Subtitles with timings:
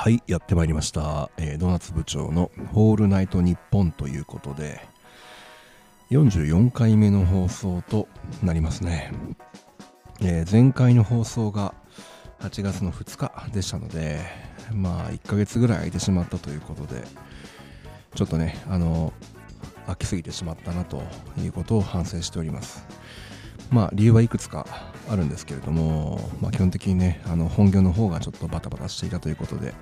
[0.00, 1.28] はい、やってまいりました。
[1.38, 4.80] えードーナツ部長のホールナイトニッポンということで、
[6.12, 8.06] 44回目の放送と
[8.40, 9.10] なりますね。
[10.20, 11.74] えー前回の放送が
[12.38, 14.20] 8月の2日でしたので、
[14.72, 17.02] まあ1ヶ月ぐらい空いてしまったということで、
[18.14, 19.12] ちょっとね、あの、
[19.86, 21.02] 空きすぎてしまったなと
[21.42, 22.86] いうことを反省しております。
[23.70, 24.66] まあ理由はいくつか
[25.08, 29.74] あるんですけれども、まあ、基本的にねあの本業の方がちょっとバタバタしていたということで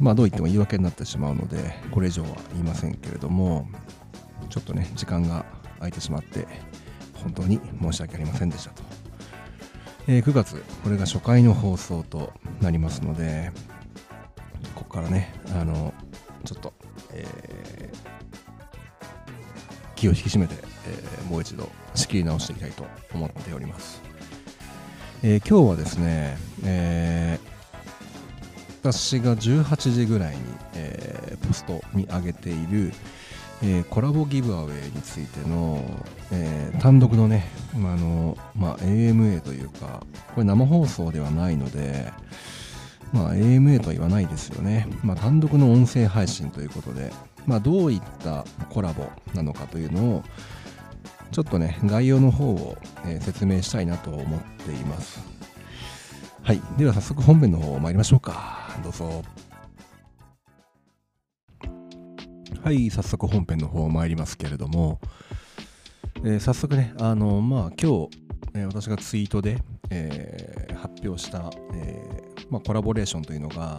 [0.00, 3.68] まあどう言っても言い訳になってしまうのでこれ以上は言いませんけれども
[4.50, 5.44] ちょっとね時間が
[5.76, 6.46] 空いてしまって
[7.14, 8.82] 本当に申し訳ありませんでしたと、
[10.06, 13.50] えー9月これが初回の放送となりますので
[14.74, 15.94] ここからねあの
[16.44, 16.72] ちょっと、
[17.12, 18.14] えー
[20.04, 20.56] 気を引き締めて、
[20.86, 22.84] えーもう一度仕切り直していきたいと
[23.14, 24.02] 思っております、
[25.22, 27.54] えー今日はですね、えー
[28.82, 30.42] 私が18時ぐらいに、
[30.74, 32.92] えポストに上げている、
[33.62, 35.82] えコラボギブアウェイについての、
[36.30, 42.12] え単独のね、まあのまあ、AMA というかこれ生放送ではないので
[43.14, 44.88] まあ、AMA とは言わないですよね。
[45.04, 47.12] まあ、単独の音声配信ということで、
[47.46, 50.24] まあ、どういったコラボなのかというのを、
[51.30, 55.20] ちょっとね、概要の方を、え説明したいなと思っています。
[56.42, 56.60] はい。
[56.78, 58.78] では早速本編の方参りましょうか。
[58.82, 59.22] どうぞ。
[62.62, 62.90] はい。
[62.90, 65.00] 早速本編の方参りますけれども、
[66.18, 68.10] えー早速ね、あの、まあ、今日、
[68.54, 73.78] え私がツイートで、えー発表した、えーまあ、コラボレーションというのが、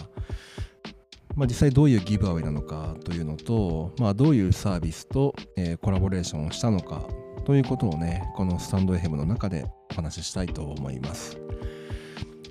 [1.36, 7.04] まあ、実際どういうギブアウェイなのかというのと、まあ、どういうサービスと、えーコラボレーションをしたのか
[7.46, 11.38] ということをねこのスタンド FM の中でお話ししたいと思います。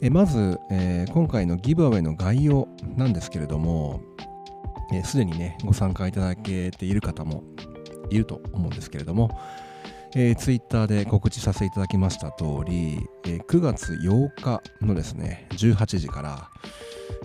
[0.00, 4.00] えまず、えー今回のギブアウェイの概要なんですけれども
[4.92, 7.42] えーすで、にねご参加いただけている方も
[8.10, 9.30] いると思うんですけれども、
[10.14, 16.50] えー、ツイッターで告知させていただきました通り、えー9月8日のですね18時から、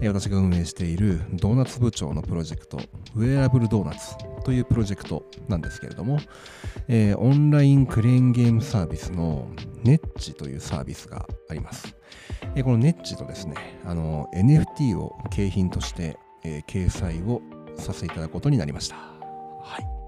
[0.02, 2.80] 私が運営しているドーナツ部長のプロジェクト
[3.16, 6.20] ウェアラブルドーナツというプロジェクトなんですけれども、
[6.88, 9.50] えーオンラインクレーンゲームサービスの
[9.84, 11.96] ネッチというサービスがあります、
[12.56, 17.42] えーこのネッチとですねあの NFT を景品として、えー掲載を
[17.76, 18.96] させていただくことになりました。
[18.96, 19.99] はい。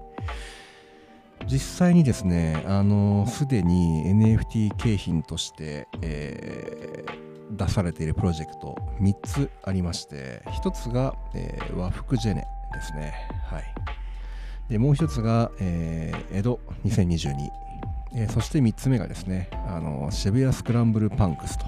[1.50, 7.22] 実際にですね、あのすでに NFT 景品として、えー
[7.54, 13.12] 出されているプロジェクト3つありまして、1つが、えー和服ジェネですね。
[13.44, 13.64] はい。
[14.70, 17.50] で、もう1つが、えー江戸2022。
[18.14, 21.66] えーそして3つ目がですね、あの渋谷スクランブルパンクスと。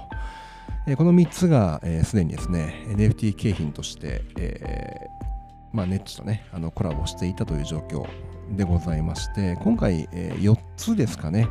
[0.87, 8.07] えーこの3つがすで、既にですね、NFT 景品として、えーまあ、ネッチとね、あのコラボしていたという状況
[8.51, 11.47] でございまして、今回、えー4つですかね、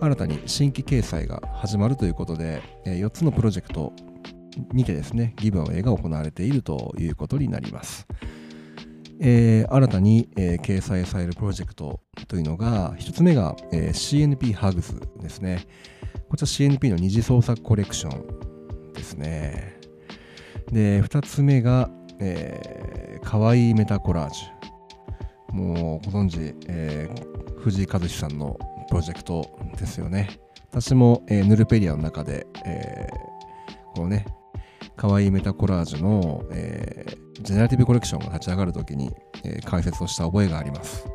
[0.00, 3.92] 新たに新規掲載が始まるということで、え4つのプロジェクト
[4.72, 8.06] にてですね、ギブアウェイが行われているということになります。
[9.20, 15.66] えー新たに、えー掲載されるプロジェクトというのが、1つ目が、えー CNP ハグズですね。
[16.28, 19.80] こちら CNP の二次創作コレクションですね。
[20.70, 21.90] で、2つ目が、
[22.20, 24.57] えー、かわいいメタコラージュ。
[25.52, 28.56] もうご存知、えー藤井和志さんの
[28.88, 30.38] プロジェクトですよね。
[30.70, 34.26] 私も、えーヌルペリアの中で、えーこのね、
[34.96, 39.10] かわいいメタコラージュの、えージェネラティブコレクションが立ち上がるときに、
[39.44, 41.06] えー解説をした覚えがあります。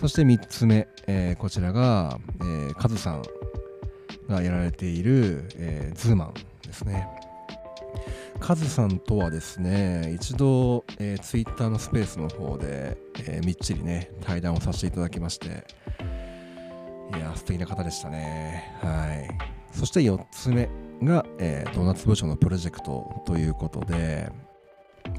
[0.00, 3.22] そして3つ目、えーこちらが、えーカズさん
[4.28, 6.34] がやられている、えーズーマン
[6.66, 7.06] ですね。
[8.40, 15.64] カズさんとはですね、一度、えー、ツイッターのスペースの方で、えーみっちりね、対談をさせていただきまして、
[17.16, 18.72] いや、素敵な方でしたね。
[18.82, 19.28] はい。
[19.76, 20.68] そして4つ目
[21.02, 24.30] が、えードーナツ部長のプロジェクトということで、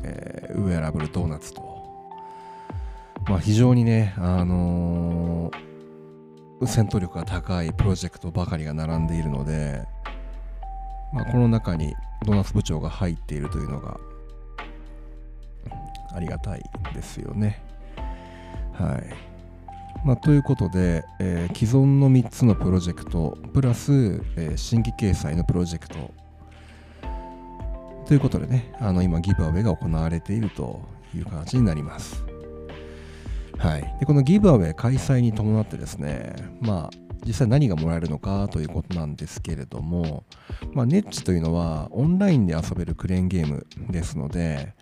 [0.03, 1.61] えーウェアラブルドーナツと。
[3.27, 5.49] まあ、非常にね、あの
[6.63, 9.83] 戦闘力が高いプロジェクトばかりが並んでいるので、
[11.13, 11.93] まあ、この中に
[12.25, 13.99] ドーナツ部長が入っているというのが
[16.13, 16.63] ありがたい
[16.93, 17.61] ですよね。
[18.73, 19.35] はい。
[20.05, 26.13] まあ、ということで、えー既存の3つのプロジェクト、プラス、えー新規掲載のプロジェクト、
[28.05, 30.79] ということでね、あの今、ギブアウェイが行われていると
[31.15, 32.23] いう形になります。
[33.57, 33.95] はい。
[33.99, 40.25] で、このギブアウェイ開催に伴ってですね、まあ、実際何がもらえるのかということなんですけれども、
[40.73, 44.75] まあ、ネッチというのはオンラインで遊べるクレーンゲームですので、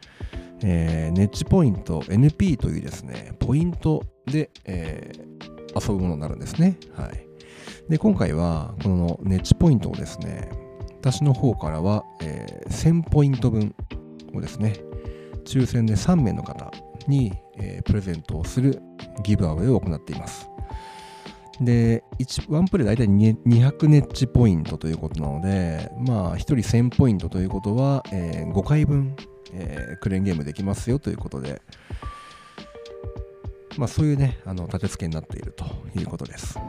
[0.61, 6.77] えー、ネッチポイント NP というですねポイントで、えー、遊ぶものになるんですね。
[6.95, 7.27] はい、
[7.89, 10.49] で今回はこのネッチポイントをですね
[10.99, 13.73] 私の方からは、えー、1000ポイント分
[14.33, 14.75] をですね
[15.45, 16.71] 抽選で3名の方
[17.07, 18.81] に、えー、プレゼントをする
[19.23, 20.52] ギブアウェイを行っています。
[21.61, 29.15] で、1, 1プレイ大体200ネッチポイントということなので、まあ、1人1000ポイントということは、えー、5回分、
[29.53, 31.61] えー、クレーンゲームできますよということで、
[33.77, 35.65] まあ、そういうね、あの立て付けになっていると
[35.97, 36.57] いうことです。
[36.57, 36.63] は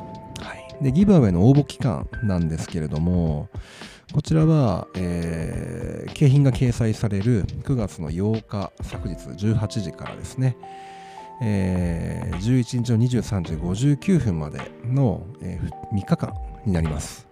[0.81, 3.49] い、で、ギブアウェイの応募期間なんですけれども、
[4.13, 10.57] こちらは、えー、景品が掲載される9月の8日、昨日18時からですね、
[11.41, 16.35] えー、11日の23時59分までの、えー、3日間
[16.65, 17.29] になります。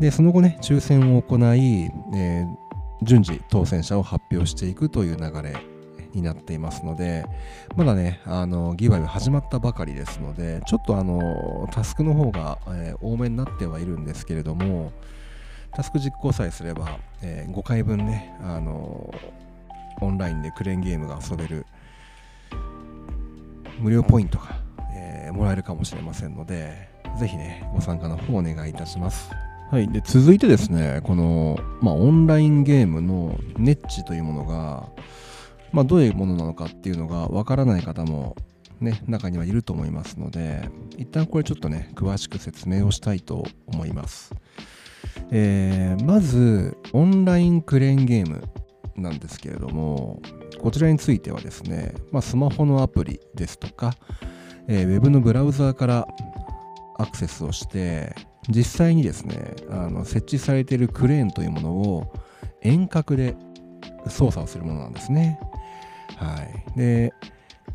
[0.00, 2.46] で、その後ね、抽選を行い、えー、
[3.02, 5.56] 順次当選者を発表していくという流れ
[6.12, 7.24] になっていますので、
[7.76, 14.92] まだね、あのギバイは始まったばかりですので、ちょっとあのタスクの方が、えー、多めになってはいるんですけれども、
[15.74, 19.12] タスク実行さえすれば、えー、5回分ね、あの
[20.00, 21.66] オンラインでクレーンゲームが遊べる
[23.78, 24.56] 無料ポイントが、
[24.94, 26.88] えー、もらえるかもしれませんので、
[27.18, 29.30] ぜひね、ご参加の方お願いいたします。
[29.70, 34.88] はい、で続いてですね、この、まあ、オンラインゲームのネッチというものが、
[35.72, 38.36] まあ、どういうものなのかっていうのがわからない方も、
[38.80, 44.32] ね、中にはいると思いますので、一旦これちょっとね、詳しく説明をしたいと思います。
[45.30, 48.48] えー、まず、オンラインクレーンゲーム
[48.96, 50.20] なんですけれども、
[50.60, 53.94] こちらについてはですね、まあ、スマホのアプリですとか、
[54.68, 56.08] えー、ウェブのブラウザーから
[56.98, 58.14] アクセスをして
[58.48, 62.12] 実際にですねあの設置されているクレーンというものを
[62.62, 63.36] 遠隔で
[64.08, 65.38] 操作をするものなんですね。
[66.16, 67.12] はい、で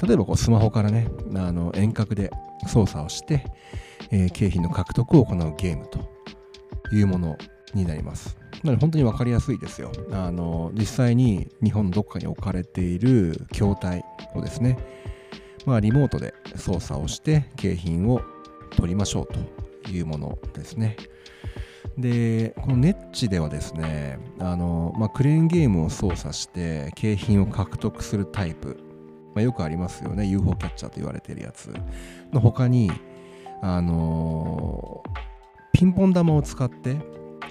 [0.01, 2.31] 例えばこうスマホからねあの遠隔で
[2.67, 3.45] 操作をして、
[4.11, 5.99] えー、景品の獲得を行うゲームと
[6.95, 7.37] いうもの
[7.73, 8.37] になります。
[8.63, 9.91] なので本当に分かりやすいですよ。
[10.11, 14.03] あの実際に日本どこかに置かれている筐体
[14.35, 14.77] をですね、
[15.65, 18.21] まあ、リモートで操作をして景品を
[18.75, 19.27] 取りましょう
[19.83, 20.97] というものですね。
[21.97, 28.77] で、このネッチではですね、あのまあ、クレーンゲームを操作して景品を獲得するタイプ、
[29.35, 31.73] まあ、よくありますよね、UFO キャッチャーと言われているやつ
[32.31, 32.91] の他に、
[33.61, 35.03] あの
[35.73, 36.97] ピンポン玉を使って、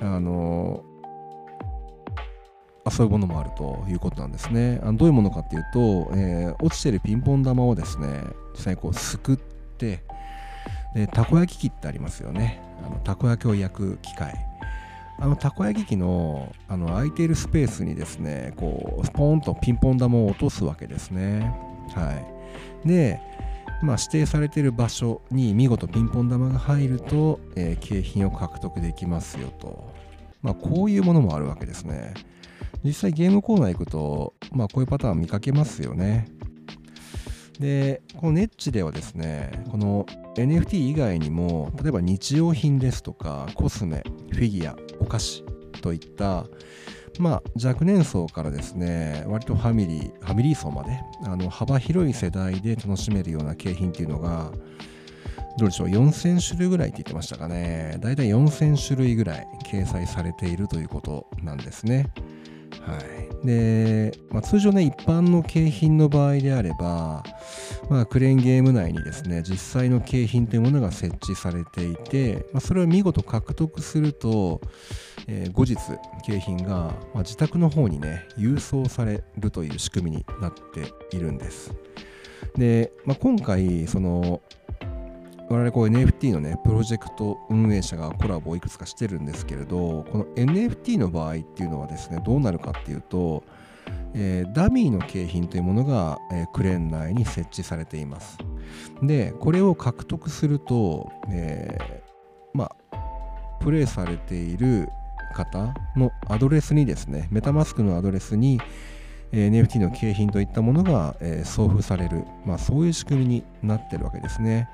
[0.00, 0.82] あの
[2.90, 4.80] 遊ぶものもあるということなんですね。
[4.82, 8.22] あのどういうものかっていうと、えー、落ちてるピンポン玉をですね、
[8.54, 10.02] 実際にこうすくって、
[10.94, 12.62] でたこ焼き器ってありますよね。
[12.84, 14.34] あのたこ焼きを焼く機械。
[15.20, 21.52] あのたこ焼き器のあの空いているスペースにですね、こうスポーンとピンポン玉を落とすわけですね。
[21.94, 22.12] は
[22.84, 22.88] い。
[22.88, 23.20] で、
[23.82, 29.92] まあ、指定されている場所に見事ピンポン玉が入ると、えー、景品を獲得できますよと。
[30.42, 32.14] まあ、こういうものもあるわけですね。
[32.84, 36.28] 実際ゲームコーナー行くと、まあ、こういうパターン見かけますよね。
[37.58, 45.44] で、このネッチではですね、この NFT 以外にも、例えば日用品ですとか、コスメ、フィギュア、お菓子
[45.82, 46.46] といった、
[47.18, 54.52] まあ、若年層からですね、割とファミリー、ファミリー層まで、あの幅広い世代で楽しめるような景品っていうのが、
[55.58, 57.98] どうでしょう、4000種類ぐらいって言ってましたかね。
[58.00, 62.06] だいたい4000種類ぐらい掲載されているということなんですね。
[62.88, 62.99] は
[63.42, 67.23] い、で、まあ、通常ね一般の景品の場合であれば、
[67.90, 74.61] まあ、クレーンゲーム内にですね実際の景品というものが設置されていて、まあ、それを見事獲得すると、
[75.26, 75.76] えー、後日
[76.26, 81.73] 景品が、まあ、自宅の方にね郵送されるという仕組みになっているんです。
[82.57, 84.40] で、まあ、今回その
[85.50, 93.43] 我々こう NFT のね、プロジェクト運営者がコラボをいくつかしてるんですけれど、この NFT の場合っていうのはですね、どうなるかっていうと、
[94.14, 98.37] えー、ダミーの景品というものが、えー、クレーン内に設置されています。
[99.02, 104.88] で、これを獲得すると、えー、まあ、プレイされている
[105.35, 108.61] 方のアドレスにですね、メタマスクのアドレスに、
[109.33, 114.69] NFT の景品といったものが、え送付される、まあ、そういう仕組みになってるわけですね。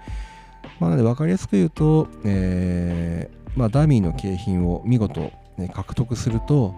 [0.81, 6.75] まあ、なので分かりやすく言うと、えーまあ、ダミーの景品を見事、ね、獲得すると、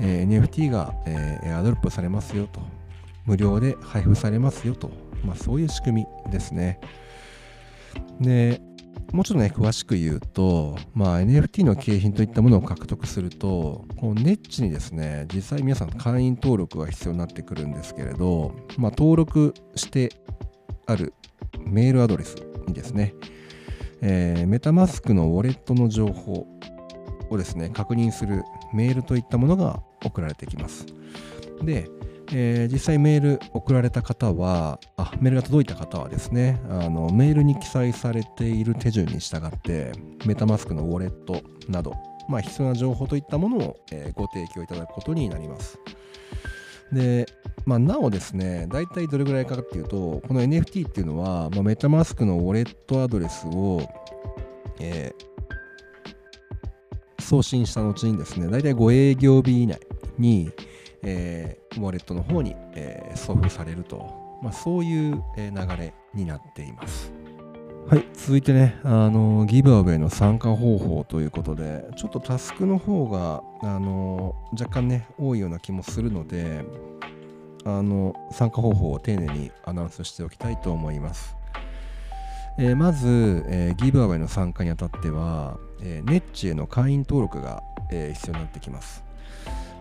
[0.00, 2.60] えー、NFT が、えー、アドロップされますよと。
[3.26, 4.90] 無料で配布されますよと、
[5.24, 6.78] まあ、そういう仕組みですね。
[8.20, 8.60] で
[9.12, 20.10] もうちょっとね、詳しく言うと、まあ、NFT の景品といったものを獲得すると、このネッチにですね、実際皆さん会員登録が必要になってくるんですけれど、まあ、登録して
[20.86, 21.14] ある
[21.60, 23.14] メールアドレスですね、
[24.00, 26.46] えー、メタマスクのウォレットの情報
[27.30, 28.42] をですね、確認する
[28.72, 30.86] メールといったものが送られてきます。
[31.62, 31.88] で、
[32.32, 39.92] えー、実際メール送られた方はあ、メールが届いた方はですねあの、メールに記載されている手順に従って、
[40.26, 41.94] メタマスクのウォレットなど、
[42.28, 45.78] まあ、必要な情報といったものを、えー、ご提供いただくことになります。
[46.92, 47.26] で、
[47.66, 53.88] まあ、なおですね、大体どれぐらいかっていうと、この NFT っていうのは、まあ、メタマスクのウォレットアドレスを、
[54.80, 59.80] えー、送信した後にですね、大体5営業日以内
[60.18, 60.50] に、
[61.02, 67.13] えー、ウォレットの方に、えー、送付されると、まあ、そういう、流れになっています。
[67.86, 76.64] はい、続いてね、あのギブアウェイの参加方法ということで、ちょっとタスクの方が、あの若干ね、多いような気もするので、
[77.66, 81.36] あの参加方法を丁寧にアナウンスしておきたいと思います。
[82.58, 87.62] えー、まず、えー、ギブアウェイの参加にあたっては、えー、ネッチへの会員登録が、
[87.92, 89.04] え必要になってきます。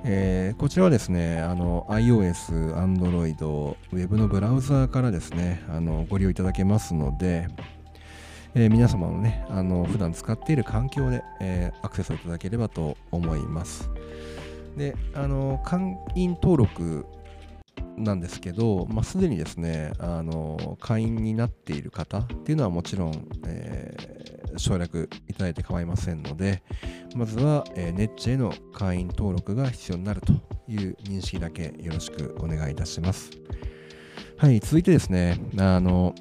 [0.03, 7.47] えー、こちらはですね、iOS、Android、Web のブラウザーからですね、あのご利用いただけますので、
[8.55, 13.89] えー、皆様のね、あの普段使っている環境で、えー、アクセスをいただければと思います。
[14.77, 17.05] で、あの会員登録
[17.97, 26.61] なんですけど、まあ、すでにですね、あの会員になっている方っていうのはもちろん、えー、省略いただいて構いませんので、
[27.15, 30.33] まずは、えー、ネッチへの会員登録が必要になると
[30.67, 33.31] いう認識だけよろしくお願いいたします。
[34.37, 36.13] はい、続いてですね、あの、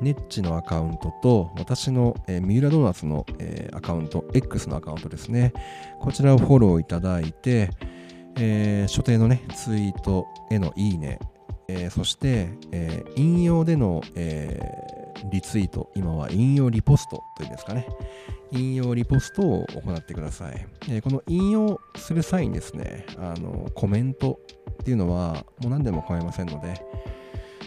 [0.00, 5.52] ネッチのアカウントと私の、えー、三浦ドーナツの、えー、アカウント、X のアカウントですね。
[6.00, 7.70] こちらをフォローいただいて、
[8.36, 11.18] えー、所定のね、ツイートへのいいね、
[11.68, 17.86] えー、そして、えー、引用での、えー、リツイート、今は引用リポストというんですかね。
[18.52, 20.66] 引用リポストを行ってください。
[20.88, 24.40] え、この引用する際にですね、あのコメント
[24.72, 26.82] っていうのはもう何でも構いませんので、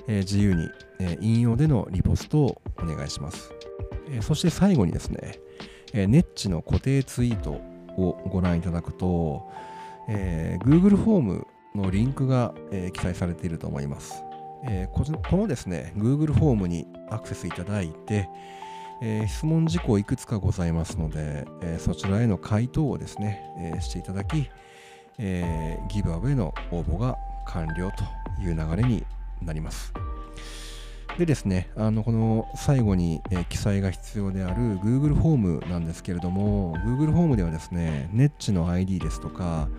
[0.08, 0.70] えー、自由に、
[1.00, 3.52] えー、引用でのリポストをお願いします。
[4.10, 5.40] えそして最後にですね、
[5.94, 7.52] えネッチの固定ツイート
[7.98, 9.50] をご覧いただくと、
[10.08, 14.24] え Google フォームのリンクが、え記載されていると思います。
[14.66, 15.04] えこ
[15.38, 18.30] のですね、Google フォームにアクセスいただいて、
[19.02, 24.50] えー、質問事項いくつかございますので、えー、そちらへの回答をですね、えー、していただき、
[25.20, 29.06] えギブアウェイの応募が完了という流れに
[29.46, 29.94] なります。
[31.18, 39.70] でですね、あのこの最後に、え記載が必要である Google フォームなんですけれども、Google フォームではですね、ネッチの ID ですとか、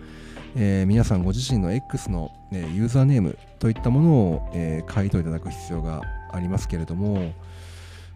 [0.55, 7.33] えー、皆さんご自身の X の、ね、ユーザーネームといったものを、えー、書いていただく必要がありますけれども、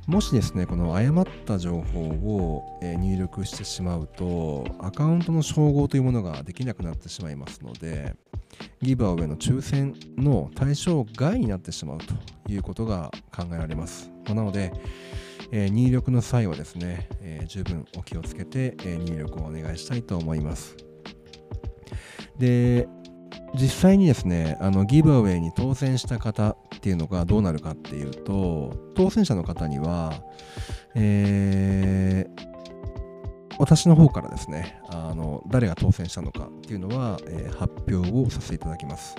[0.10, 8.16] もしですね、この誤った情報を入力してしまうと、アカウントの照合というものができなくなってしまいますので、
[8.82, 14.10] ギブアウェイの抽選の対象外になってしまうということが考えられます。
[14.28, 14.74] まなので、
[15.52, 20.76] え、入力の際はですね、え、十分お気をつけて、え、入力をお願いしたいと思います。
[22.40, 22.88] で、
[23.56, 30.14] 実際にですね、あのギブアウェイに当選した方っていうのがどうなるかっていうと、当選者の方には、
[30.96, 32.50] えー、
[33.60, 39.16] 私の方からですね、あの誰が当選したのかっていうのは、えー、発表をさせていただきます。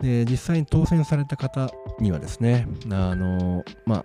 [0.00, 4.04] で、実際に当選された方にはですね、あの、まあ、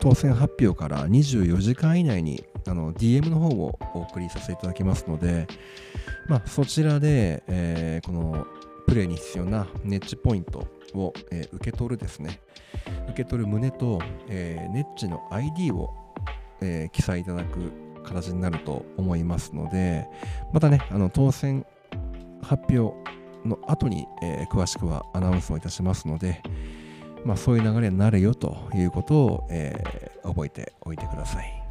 [0.00, 5.46] 当選発表から24時間以内にあの DM の方をお送りさせていただきますので、
[6.28, 8.46] まあ、そちらで、えー、この
[8.86, 12.40] プレイに必要なネッチポイントを、えー、受け取るですね、
[13.08, 15.94] 受け取る旨と、えー、ネッチの ID を、
[16.60, 17.72] えー、記載いただく
[18.04, 20.06] 形になると思いますので、
[20.52, 21.66] またね、あの当選
[22.42, 22.94] 発表
[23.46, 26.42] の後に、えー、詳しくはアナウンスをいたしますので、
[27.24, 31.65] まあ、そういう流れになるよということを、えー、覚えておいてください。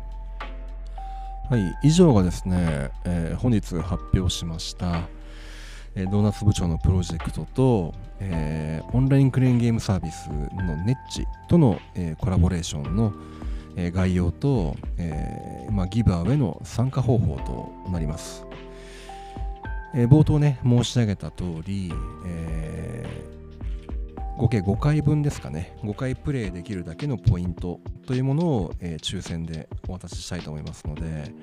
[1.48, 5.08] はい、以上がですね、えー、本日発表しました、
[5.94, 13.14] えー、ドーナツ部長のプロジェクトと、えー、オンラインクレーンゲームサービスのネッチとの、えコラボレーションの、
[13.75, 17.36] え概要と、えまあ、ギブアウェイの参加方法
[17.86, 18.44] となります。
[19.94, 21.94] え冒頭ね、申し上げた通り、
[22.25, 23.06] え
[24.38, 31.34] 合計5回分ですかね、5回プレイできるだけのポイントというものを、えー、抽選でお渡ししたいと思いますので、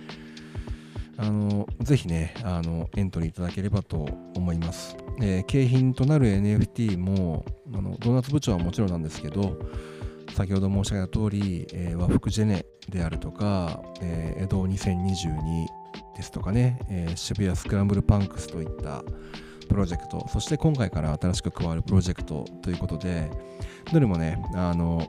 [1.17, 4.97] あのぜひねあの、エントリーいただければと思います。
[5.23, 9.59] えー、景品となる NFT もあの、ドーナツ部長はもちろんなんですけど、
[10.35, 15.67] 先ほど申し上げた通り、えー、和服ジェネであるとか、えー、江戸2022
[16.17, 19.03] ですとかね、え、渋谷スクランブルパンクスといった
[19.67, 23.31] プロジェクト、そして今回から新しく加わるプロジェクトということで、
[23.93, 25.09] どれもね、あの、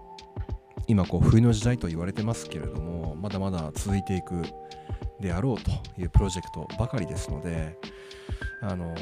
[0.88, 4.42] 今こう冬の時代と言われてますけれども、まだまだ続いていく
[5.20, 7.78] であろうというプロジェクトばかりですので、
[8.62, 8.94] あの、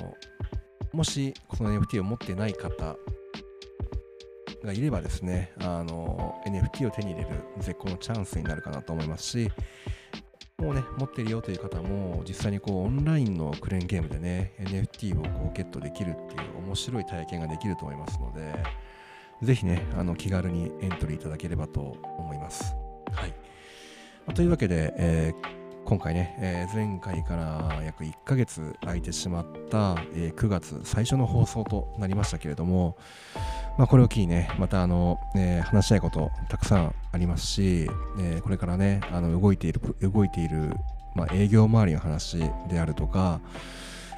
[0.94, 2.98] もしこの NFT を持ってない方
[4.64, 7.30] がいればですね、あの、NFT を手に入れる
[7.60, 9.52] 絶好のチャンスになるかなと思いますし、
[10.62, 18.54] もうね、持ってるよという方も、実際にこうオンラインのクレーンゲームでね、NFT をこうゲットできるっていう面白い体験ができると思いますので、
[19.42, 22.76] ぜひね、あの気軽にエントリーいただければと思います。
[23.12, 23.30] はい。
[23.30, 23.36] ま
[24.28, 32.98] あ、というわけで、えー今回ね、えー、前回から約1ヶ月空いてしまった、えー、9月最初の放送となりましたけれども、
[33.78, 40.76] まあ、これを機にね、またあの、えー、話したいことたくさんありますし、えこれからね、あの動いている、動いている、
[41.16, 43.40] まあ、営業周りの話であるとか、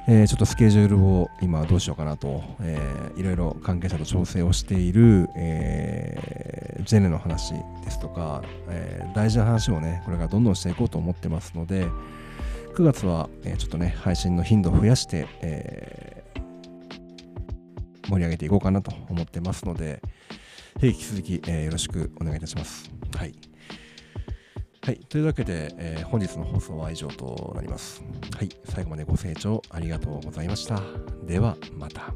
[0.06, 11.86] えー、ちょっとスケジュールを今どうしようかなと、えー、いろいろ関係者と調整をしている、えー、ジェネの話ですとか、えー、大事な話をね、これからどんどんしていこうと思ってますので、
[12.74, 16.13] 9月は、えー、ちょっとね、配信の頻度を増やして、えー、
[18.08, 20.02] 盛り上げていこうかなと思ってますので、
[20.82, 22.90] 引き続き、えー、よろしくお願いいたします。
[23.16, 23.34] はい。
[24.82, 24.96] はい。
[25.08, 28.02] というわけで、えー、本日の放送は以上となります。
[28.36, 28.48] はい。
[28.64, 30.80] 最後までご清聴ありがとうございました。
[31.26, 32.12] では、また。